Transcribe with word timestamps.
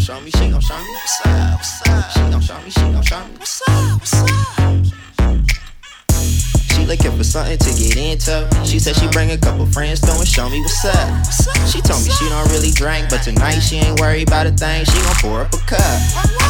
gon' 0.00 0.16
show 0.16 0.20
me, 0.24 0.30
she 0.30 0.48
gon' 0.50 0.60
show 0.62 0.78
me 0.78 0.94
what's 0.94 1.26
up, 1.26 1.56
what's 1.56 1.88
up. 1.88 2.10
She 2.10 2.20
gon' 2.20 2.40
show 2.40 2.58
me, 2.62 2.70
she 2.70 2.80
gon' 2.80 3.02
show 3.02 3.20
me 3.20 3.34
what's 3.36 3.62
up, 3.68 4.00
what's 4.00 4.14
up. 4.16 4.30
She 6.72 6.86
looking 6.86 7.12
for 7.12 7.24
something 7.24 7.58
to 7.58 7.70
get 7.76 7.96
into. 7.98 8.48
She 8.64 8.78
said 8.78 8.96
she 8.96 9.08
bring 9.08 9.30
a 9.32 9.36
couple 9.36 9.66
friends 9.66 10.00
through 10.00 10.16
and 10.16 10.26
show 10.26 10.48
me 10.48 10.60
what's 10.60 10.84
up. 10.86 11.68
She 11.68 11.82
told 11.82 12.02
me 12.02 12.10
she 12.16 12.28
don't 12.30 12.48
really 12.48 12.70
drink, 12.70 13.10
but 13.10 13.20
tonight 13.20 13.60
she 13.60 13.76
ain't 13.76 14.00
worried 14.00 14.28
about 14.28 14.46
a 14.46 14.52
thing. 14.52 14.86
She 14.86 14.96
gon' 15.04 15.16
pour 15.20 15.40
up 15.42 15.52
a 15.52 15.58
cup. 15.68 16.00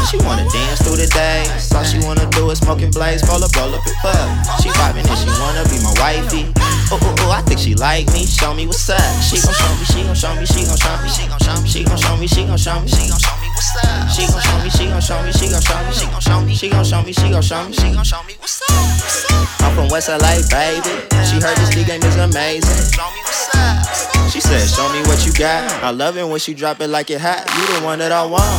She 0.07 0.19
wanna 0.19 0.47
dance 0.51 0.83
through 0.83 1.03
the 1.03 1.11
day. 1.11 1.43
All 1.75 1.83
she 1.83 1.99
wanna 2.07 2.31
do 2.31 2.49
is 2.51 2.59
smoking 2.59 2.93
blaze, 2.93 3.27
roll 3.27 3.43
up, 3.43 3.51
roll 3.57 3.75
up 3.75 3.85
and 3.85 3.97
puff. 3.99 4.63
She 4.63 4.69
vibing 4.79 5.03
and 5.11 5.19
she 5.19 5.27
wanna 5.43 5.67
be 5.67 5.83
my 5.83 5.91
wifey. 5.99 6.70
Oh, 6.93 6.99
oh, 7.01 7.15
oh, 7.21 7.31
I 7.31 7.41
think 7.43 7.61
she 7.61 7.77
like 7.77 8.11
me. 8.13 8.27
Show 8.27 8.53
me 8.53 8.67
what's 8.67 8.91
up. 8.91 8.99
She 9.23 9.39
gon' 9.39 9.55
show 9.55 9.71
me, 9.79 9.85
she 9.87 10.03
gon' 10.03 10.15
show 10.19 10.35
me, 10.35 10.45
she 10.45 10.67
gon' 10.67 10.75
show 10.75 10.99
me, 10.99 11.09
she 11.09 11.23
gon' 11.31 11.39
show 11.39 11.55
me, 11.63 11.69
she 11.71 11.85
gon' 11.85 11.97
show 11.97 12.17
me, 12.19 12.27
she 12.27 12.43
gon' 12.43 12.59
show 12.59 12.81
me, 12.83 12.89
she 12.91 13.07
gon' 13.07 13.19
show 13.23 13.37
me 13.39 13.47
what's 13.55 13.77
up. 13.79 14.11
She 14.11 14.27
gon' 14.27 14.43
show 14.43 14.59
me, 14.59 14.71
she 14.75 14.87
gon' 14.91 14.99
show 15.01 15.23
me, 15.23 15.31
she 15.31 15.47
gon' 15.47 15.63
show 15.63 15.79
me, 15.87 15.93
she 15.95 16.07
gon' 16.11 16.21
show 16.21 16.43
me, 16.43 16.55
she 16.55 16.69
gon' 16.69 16.83
show 16.83 17.03
me, 17.07 17.13
she 17.13 17.31
gon' 17.31 17.43
show 17.43 17.63
me, 17.63 17.73
she 17.79 17.95
gon' 17.95 18.03
show 18.03 18.23
me 18.27 18.35
what's 18.43 18.59
up. 18.67 19.63
I'm 19.63 19.75
from 19.79 19.87
West 19.87 20.09
LA, 20.09 20.43
baby. 20.51 21.07
She 21.31 21.39
heard 21.39 21.55
this 21.63 21.71
D 21.71 21.85
game 21.87 22.03
is 22.03 22.17
amazing. 22.19 22.91
Show 22.91 23.07
me 23.07 23.23
what's 23.23 23.55
up. 23.55 24.31
She 24.35 24.41
said, 24.41 24.67
Show 24.67 24.91
me 24.91 24.99
what 25.07 25.25
you 25.25 25.33
got. 25.33 25.71
I 25.85 25.91
love 25.91 26.17
it 26.17 26.27
when 26.27 26.41
she 26.41 26.55
drop 26.55 26.81
it 26.81 26.89
like 26.89 27.11
it 27.11 27.21
hot. 27.21 27.47
You 27.55 27.79
the 27.79 27.85
one 27.87 28.01
that 28.01 28.11
I 28.11 28.27
want. 28.27 28.51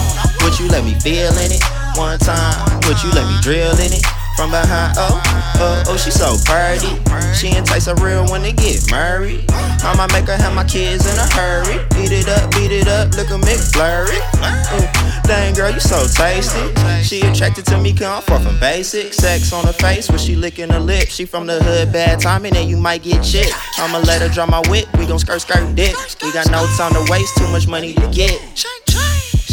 Would 0.43 0.57
you 0.57 0.69
let 0.69 0.85
me 0.85 0.95
feel 1.03 1.35
in 1.35 1.51
it? 1.51 1.63
One 1.99 2.17
time, 2.19 2.79
would 2.87 3.03
you 3.03 3.11
let 3.11 3.27
me 3.27 3.35
drill 3.41 3.75
in 3.75 3.91
it? 3.91 4.20
From 4.41 4.49
behind, 4.49 4.95
oh, 4.97 5.21
oh, 5.61 5.83
oh, 5.85 5.97
she 5.97 6.09
so 6.09 6.33
pretty. 6.49 6.97
She 7.37 7.55
entice 7.55 7.85
a 7.85 7.93
real 8.01 8.25
when 8.31 8.41
they 8.41 8.53
get 8.53 8.89
married. 8.89 9.45
I'ma 9.85 10.07
make 10.13 10.25
her 10.25 10.35
have 10.35 10.55
my 10.55 10.63
kids 10.63 11.05
in 11.05 11.13
a 11.13 11.27
hurry. 11.29 11.77
Beat 11.93 12.11
it 12.11 12.27
up, 12.27 12.49
beat 12.49 12.71
it 12.71 12.87
up, 12.87 13.13
look 13.13 13.29
a 13.29 13.37
McFlurry. 13.37 14.17
Mm, 14.41 15.23
dang 15.27 15.53
girl, 15.53 15.69
you 15.69 15.79
so 15.79 16.07
tasty. 16.07 16.73
She 17.03 17.21
attracted 17.21 17.67
to 17.67 17.77
me, 17.77 17.93
come 17.93 18.19
far 18.23 18.39
from 18.39 18.59
basic. 18.59 19.13
Sex 19.13 19.53
on 19.53 19.63
her 19.63 19.73
face 19.73 20.09
when 20.09 20.17
she 20.17 20.35
licking 20.35 20.71
her 20.71 20.79
lips. 20.79 21.13
She 21.13 21.25
from 21.25 21.45
the 21.45 21.61
hood, 21.61 21.93
bad 21.93 22.19
timing, 22.19 22.57
and 22.57 22.67
you 22.67 22.77
might 22.77 23.03
get 23.03 23.23
chick. 23.23 23.53
I'ma 23.77 23.99
let 23.99 24.23
her 24.23 24.29
draw 24.29 24.47
my 24.47 24.63
whip. 24.69 24.87
We 24.97 25.05
gon' 25.05 25.19
skirt, 25.19 25.41
skirt, 25.41 25.75
dick. 25.75 25.95
We 26.23 26.33
got 26.33 26.49
no 26.49 26.65
time 26.79 26.93
to 26.93 27.11
waste, 27.11 27.37
too 27.37 27.47
much 27.49 27.67
money 27.67 27.93
to 27.93 28.07
get. 28.07 28.41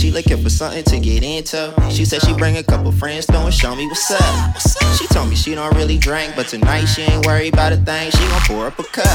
Looking 0.08 0.42
for 0.42 0.50
something 0.50 0.82
to 0.82 0.98
get 0.98 1.22
into. 1.22 1.72
She 1.90 2.04
said 2.04 2.22
she 2.22 2.32
bring 2.32 2.56
a 2.56 2.62
couple 2.64 2.90
friends 2.90 3.26
through 3.26 3.46
and 3.46 3.54
show 3.54 3.76
me 3.76 3.86
what's 3.86 4.10
up. 4.10 4.58
She 4.98 5.06
told 5.14 5.28
me 5.28 5.36
she 5.36 5.54
don't 5.54 5.72
really 5.76 5.96
drink, 5.96 6.34
but 6.34 6.48
tonight 6.48 6.86
she 6.86 7.02
ain't 7.02 7.24
worried 7.24 7.54
about 7.54 7.72
a 7.72 7.76
thing. 7.76 8.10
She 8.10 8.18
gon' 8.26 8.42
pour 8.42 8.66
up 8.66 8.78
a 8.80 8.82
cup. 8.82 9.06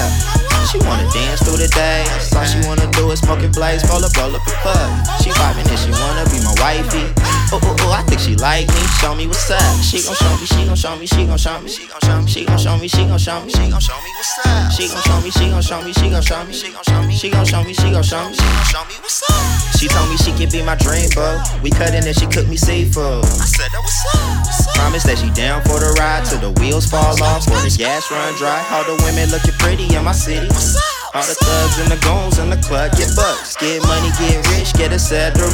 She 0.71 0.79
wanna 0.79 1.03
dance 1.11 1.43
through 1.43 1.57
the 1.57 1.67
day. 1.67 2.07
All 2.37 2.45
she 2.45 2.65
wanna 2.65 2.89
do 2.93 3.11
is 3.11 3.19
smoking 3.19 3.51
blaze, 3.51 3.83
roll 3.89 4.05
up, 4.05 4.15
roll 4.15 4.33
up 4.33 4.47
a 4.47 4.51
puff. 4.63 5.21
She 5.21 5.29
vibing 5.31 5.67
and 5.67 5.79
she 5.79 5.91
wanna 5.91 6.23
be 6.31 6.39
my 6.39 6.55
wifey. 6.63 7.03
Oh, 7.51 7.59
oh, 7.61 7.75
oh, 7.83 7.91
I 7.91 8.01
think 8.03 8.21
she 8.21 8.35
like 8.37 8.67
me. 8.69 8.81
Show 9.01 9.13
me 9.13 9.27
what's 9.27 9.51
up. 9.51 9.59
She 9.83 9.99
gon' 10.01 10.15
show 10.15 10.31
me, 10.39 10.45
she 10.45 10.65
gon' 10.65 10.75
show 10.75 10.95
me, 10.95 11.05
she 11.05 11.25
gon' 11.27 11.37
show 11.37 11.59
me, 11.59 11.69
she 11.69 11.85
gon' 11.85 11.99
show 11.99 12.21
me, 12.21 12.27
she 12.31 12.45
gon' 12.45 12.57
show 12.57 12.77
me, 12.77 12.87
she 12.87 13.03
gon' 13.03 13.19
show 13.19 13.43
me, 13.43 13.51
she 13.51 13.67
gon' 13.67 13.81
show 13.81 13.99
me 13.99 14.11
what's 14.15 14.39
up. 14.47 14.71
She 14.71 14.87
gon' 14.87 15.03
show 15.03 15.19
me, 15.19 15.29
she 15.31 15.49
gon' 15.49 15.61
show 15.61 15.81
me, 15.83 15.91
she 15.91 16.09
gon' 16.09 16.21
show 16.23 16.43
me, 16.45 16.53
she 16.53 16.71
gon' 16.71 16.83
show 16.85 17.03
me, 17.03 17.13
she 17.13 17.29
gon' 17.29 17.45
show 17.45 17.63
me, 17.63 17.73
she 17.73 17.91
gon' 17.91 18.03
show 18.03 18.23
me, 18.29 18.33
she 18.33 18.47
gon' 18.47 18.63
show 18.71 18.85
me 18.87 18.95
what's 19.03 19.21
up. 19.29 19.63
She 19.77 19.89
told 19.89 20.07
me 20.09 20.15
she 20.17 20.31
could 20.31 20.51
be 20.51 20.63
my 20.63 20.75
dream, 20.83 21.09
bro. 21.15 21.39
We 21.63 21.71
cut 21.71 21.95
in 21.95 22.03
and 22.03 22.15
she 22.15 22.27
cooked 22.27 22.49
me 22.49 22.57
seafood. 22.57 23.23
I 23.23 23.47
said 23.47 23.71
that 23.71 23.79
what's 23.79 24.03
up, 24.11 24.43
what's 24.43 24.67
up. 24.67 24.75
Promise 24.75 25.03
that 25.07 25.17
she 25.17 25.31
down 25.31 25.63
for 25.63 25.79
the 25.79 25.95
ride 25.97 26.27
till 26.27 26.43
the 26.43 26.51
wheels 26.59 26.85
fall 26.85 27.15
off 27.23 27.47
or 27.47 27.57
the 27.63 27.73
gas 27.75 28.11
run 28.11 28.35
dry. 28.35 28.59
All 28.71 28.83
the 28.83 29.01
women 29.03 29.31
looking 29.31 29.55
pretty 29.57 29.87
in 29.95 30.03
my 30.03 30.11
city. 30.11 30.47
What's 30.47 30.75
up? 30.75 31.02
All 31.13 31.21
the 31.21 31.37
thugs 31.37 31.77
and 31.77 31.93
the 31.93 31.99
goons 32.01 32.39
in 32.39 32.49
the 32.49 32.57
club 32.65 32.89
get 32.97 33.05
bucks. 33.15 33.55
Get 33.57 33.85
money, 33.85 34.09
get 34.17 34.41
rich, 34.49 34.73
get 34.73 34.89
a 34.89 34.95
etc. 34.97 35.45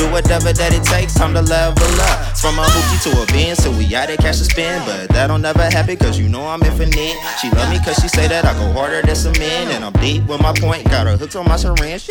Do 0.00 0.08
whatever 0.08 0.56
that 0.56 0.72
it 0.72 0.84
takes, 0.84 1.12
time 1.12 1.34
to 1.34 1.42
level 1.42 1.84
up. 2.08 2.32
From 2.40 2.56
a 2.58 2.64
hoopty 2.64 3.12
to 3.12 3.20
a 3.20 3.26
bin, 3.28 3.54
so 3.54 3.70
we 3.76 3.84
out 3.94 4.08
there 4.08 4.16
cash 4.16 4.38
to 4.38 4.48
spend. 4.48 4.86
But 4.86 5.12
that 5.12 5.26
don't 5.26 5.42
never 5.42 5.68
happen, 5.68 5.98
cause 5.98 6.18
you 6.18 6.30
know 6.30 6.48
I'm 6.48 6.62
infinite. 6.62 7.20
She 7.42 7.50
love 7.50 7.68
me 7.68 7.76
cause 7.84 8.00
she 8.00 8.08
say 8.08 8.26
that 8.26 8.46
I 8.46 8.54
go 8.54 8.72
harder 8.72 9.02
than 9.02 9.14
some 9.14 9.36
men. 9.36 9.68
And 9.76 9.84
I'm 9.84 9.92
deep 10.00 10.24
with 10.24 10.40
my 10.40 10.54
point, 10.54 10.88
got 10.88 11.06
her 11.06 11.18
hooked 11.18 11.36
on 11.36 11.44
my 11.44 11.56
syringe. 11.56 12.08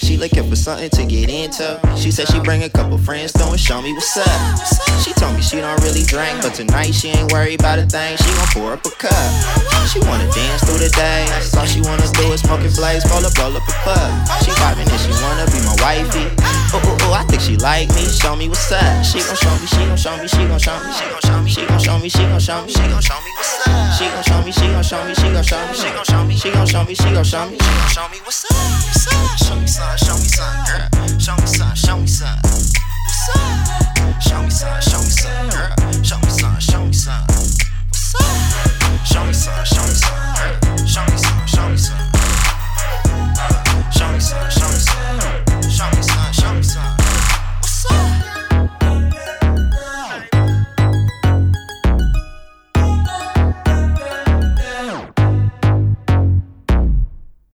She 0.00 0.16
looking 0.16 0.48
for 0.48 0.56
something 0.56 0.88
to 0.88 1.04
get 1.04 1.28
into. 1.28 1.78
She 2.00 2.10
said 2.10 2.28
she 2.28 2.40
bring 2.40 2.62
a 2.62 2.70
couple 2.70 2.96
friends 2.96 3.34
and 3.36 3.60
show 3.60 3.82
me 3.82 3.92
what's 3.92 4.16
up. 4.16 5.04
She 5.04 5.12
told 5.12 5.36
me 5.36 5.42
she 5.42 5.60
don't 5.60 5.82
really 5.82 6.04
drink, 6.04 6.40
but 6.40 6.54
tonight 6.54 6.92
she 6.92 7.08
ain't 7.08 7.30
worried 7.30 7.60
about 7.60 7.78
a 7.78 7.84
thing. 7.84 8.16
She 8.16 8.24
gon' 8.24 8.48
pour 8.56 8.72
up 8.72 8.86
a 8.86 8.90
cup. 8.96 9.75
She 9.86 10.00
wanna 10.00 10.28
dance 10.34 10.64
through 10.66 10.82
the 10.82 10.90
day. 10.90 11.24
All 11.56 11.64
she 11.64 11.80
wanna 11.80 12.06
do 12.18 12.32
is 12.32 12.40
smoking 12.40 12.70
flames, 12.70 13.06
roll 13.08 13.24
up, 13.24 13.32
roll 13.38 13.56
up 13.56 13.62
a 13.64 13.74
pub. 13.86 14.10
She 14.42 14.50
vibing 14.58 14.90
and 14.90 15.00
she 15.00 15.12
wanna 15.22 15.46
be 15.48 15.62
my 15.62 15.74
wifey. 15.80 16.26
Ooh, 16.74 16.82
ooh, 16.82 17.06
ooh, 17.06 17.14
I 17.14 17.24
think 17.30 17.40
she 17.40 17.56
like 17.56 17.88
me. 17.94 18.04
Show 18.04 18.36
me 18.36 18.48
what's 18.48 18.70
up. 18.72 18.82
She 19.04 19.22
gon' 19.22 19.36
show 19.36 19.54
me, 19.56 19.66
she 19.66 19.82
gon' 19.86 19.96
show 19.96 20.16
me, 20.18 20.28
she 20.28 20.42
gon' 20.44 20.58
show 20.58 20.76
me, 20.82 20.92
she 20.92 21.06
gon' 21.06 21.22
show 21.22 21.38
me, 21.40 21.48
she 21.48 21.62
gon' 21.64 21.78
show 21.78 21.98
me, 21.98 22.08
she 22.08 22.22
gon' 22.26 22.40
show 22.40 22.60
me, 22.66 22.72
she 22.72 22.82
gon' 22.82 23.00
show 23.00 23.20
me 23.22 23.30
what's 23.38 23.68
up. 23.68 23.94
She 23.96 24.04
gon' 24.10 24.22
show 24.26 24.42
me, 24.42 24.52
she 24.52 24.66
gon' 24.66 24.82
show 24.82 25.04
me, 25.06 25.14
she 25.14 25.28
gon' 25.30 25.44
show 25.44 25.62
me, 25.66 25.74
she 25.74 25.88
gon' 25.94 26.04
show 26.04 26.24
me, 26.26 26.34
she 26.34 26.50
gon' 26.50 26.66
show 26.66 26.84
me, 26.84 26.94
she 26.94 27.08
gon' 27.14 27.24
show 27.24 27.46
me, 27.46 27.56
she 27.56 27.70
gon' 27.70 27.88
show 27.88 28.08
me 28.10 28.18
what's 28.26 28.44
up. 28.44 28.58
Show 29.38 29.54
me 29.56 29.66
some, 29.66 29.96
show 29.96 30.16
me 30.18 30.28
some, 30.28 30.64
girl. 30.66 31.18
Show 31.18 31.36
me 31.36 31.46
some, 31.46 31.74
show 31.74 31.96
me 31.96 32.06
some. 32.06 32.38
What's 32.42 33.30
up? 33.38 33.85